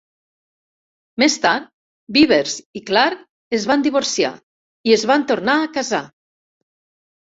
Més 1.23 1.35
tard, 1.43 1.67
Beavers 2.17 2.57
i 2.81 2.83
Clark 2.89 3.23
es 3.61 3.71
van 3.75 3.89
divorciar, 3.91 4.35
i 4.93 5.01
es 5.01 5.09
van 5.15 5.31
tornar 5.33 5.61
a 5.65 5.73
casar. 5.81 6.07